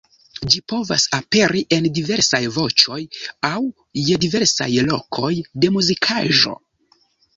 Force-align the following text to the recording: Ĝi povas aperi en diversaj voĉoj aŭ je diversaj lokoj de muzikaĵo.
Ĝi 0.51 0.59
povas 0.71 1.03
aperi 1.17 1.59
en 1.77 1.85
diversaj 1.97 2.41
voĉoj 2.57 2.99
aŭ 3.53 3.61
je 4.07 4.17
diversaj 4.27 4.71
lokoj 4.89 5.33
de 5.65 5.75
muzikaĵo. 5.77 6.57